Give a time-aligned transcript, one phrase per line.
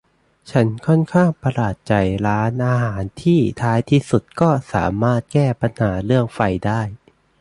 [0.51, 1.93] ฉันค่อนข้างประหลาดใจ
[2.27, 6.81] ร้านอาหารที่ท้ายที่สุดก็สามารถแก้ปัญหาเรื่องไฟได้